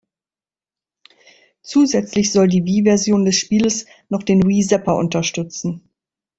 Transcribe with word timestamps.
Zusätzlich 1.61 2.31
soll 2.33 2.47
die 2.47 2.65
Wii-Version 2.65 3.23
des 3.23 3.35
Spieles 3.37 3.85
noch 4.09 4.23
den 4.23 4.41
Wii-Zapper 4.47 4.95
unterstützen. 4.95 5.91